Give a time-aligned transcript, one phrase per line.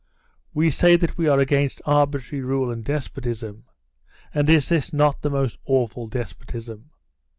[0.51, 3.65] "We say that we are against arbitrary rule and despotism,
[4.33, 6.89] and is this not the most awful despotism?"